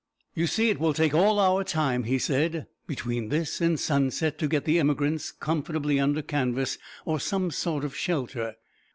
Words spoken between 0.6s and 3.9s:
it will take all our time," he said, "between this and